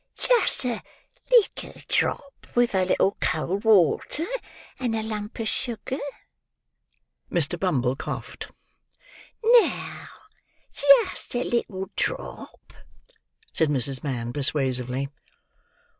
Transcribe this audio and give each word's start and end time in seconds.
"Just 0.17 0.65
a 0.65 0.81
leetle 1.31 1.75
drop, 1.87 2.33
with 2.55 2.73
a 2.73 2.85
little 2.85 3.17
cold 3.21 3.63
water, 3.63 4.25
and 4.79 4.95
a 4.95 5.03
lump 5.03 5.37
of 5.37 5.47
sugar." 5.47 5.99
Mr. 7.31 7.59
Bumble 7.59 7.95
coughed. 7.95 8.47
"Now, 9.45 10.07
just 10.73 11.35
a 11.35 11.43
leetle 11.43 11.91
drop," 11.95 12.73
said 13.53 13.69
Mrs. 13.69 14.03
Mann 14.03 14.33
persuasively. 14.33 15.09